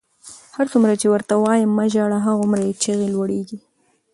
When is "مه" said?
1.77-1.85